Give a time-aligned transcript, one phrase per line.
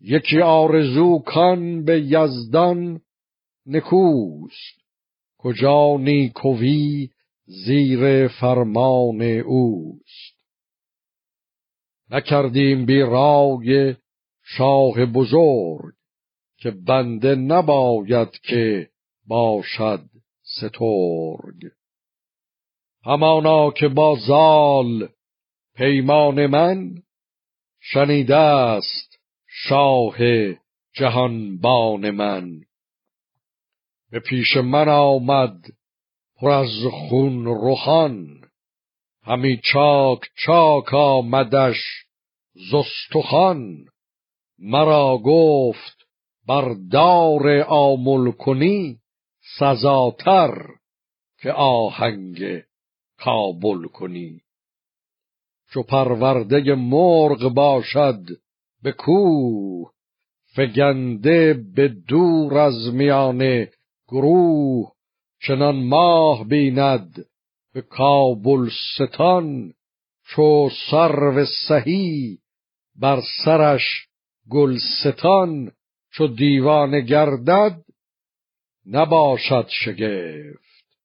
[0.00, 3.00] یکی آرزو کن به یزدان
[3.66, 4.78] نکوست.
[5.38, 7.10] کجا نیکوی
[7.46, 10.38] زیر فرمان اوست؟
[12.10, 13.94] نکردیم بی رای
[14.44, 15.94] شاه بزرگ
[16.58, 18.88] که بنده نباید که
[19.26, 20.04] باشد
[20.42, 21.70] سترگ.
[23.04, 25.08] همانا که با زال
[25.74, 27.02] پیمان من
[27.80, 29.07] شنیده است
[29.66, 30.16] شاه
[30.92, 32.60] جهانبان من.
[34.10, 35.60] به پیش من آمد
[36.36, 38.40] پر از خون روخان
[39.22, 41.76] همی چاک چاک آمدش
[42.72, 43.84] زستخان
[44.58, 46.06] مرا گفت
[46.46, 48.98] بر دار آمل کنی
[49.58, 50.68] سزاتر
[51.40, 52.62] که آهنگ
[53.18, 54.40] کابل کنی.
[55.70, 58.20] چو پرورده مرغ باشد
[58.82, 59.90] به کوه
[60.54, 63.70] فگنده به دور از میانه
[64.08, 64.92] گروه
[65.46, 67.26] چنان ماه بیند
[67.74, 69.74] به کابل ستان
[70.28, 72.38] چو سرو سهی
[72.96, 74.08] بر سرش
[74.50, 75.72] گلستان
[76.12, 77.84] چو دیوان گردد
[78.86, 80.98] نباشد شگفت.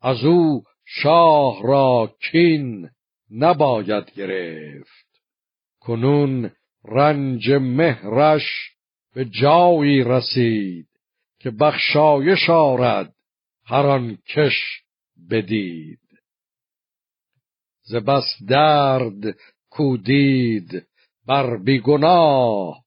[0.00, 2.90] از او شاه را کین
[3.30, 5.22] نباید گرفت.
[5.80, 6.50] کنون
[6.84, 8.72] رنج مهرش
[9.14, 10.88] به جایی رسید
[11.40, 13.14] که بخشایش آرد
[13.64, 14.82] هر آن کش
[15.30, 15.98] بدید.
[17.82, 19.36] ز بس درد
[19.70, 20.86] کودید
[21.26, 22.84] بر بیگناه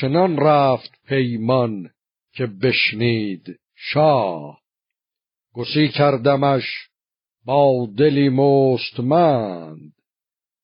[0.00, 1.90] چنان رفت پیمان
[2.32, 4.62] که بشنید شاه.
[5.54, 6.88] گسی کردمش
[7.44, 9.92] با دلی مستمند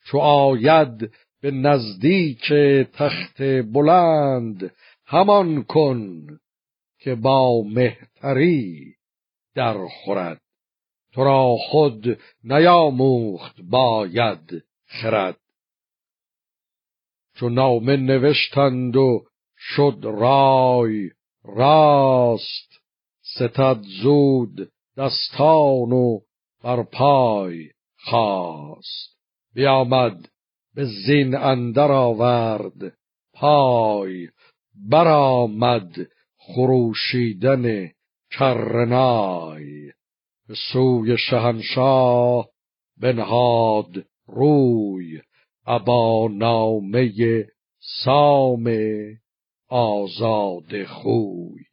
[0.05, 1.11] چو آید
[1.41, 2.53] به نزدیک
[2.93, 4.75] تخت بلند
[5.07, 6.27] همان کن
[6.99, 8.95] که با مهتری
[9.55, 10.41] در خورد
[11.13, 15.41] تو را خود نیاموخت باید خرد.
[17.35, 19.25] چو نامه نوشتند و
[19.57, 21.11] شد رای
[21.45, 22.81] راست
[23.23, 26.21] ستد زود دستان و
[26.63, 29.17] بر پای خواست
[29.55, 30.29] بیامد
[30.79, 32.97] به زین اندر آورد.
[33.35, 34.29] پای
[34.91, 35.97] برآمد
[36.37, 37.91] خروشیدن
[38.31, 39.93] کرنای.
[40.49, 42.49] به سوی شهنشاه
[43.01, 45.21] بنهاد روی.
[45.67, 47.13] ابا نامه
[48.05, 48.71] سام
[49.69, 51.68] آزاد خوی.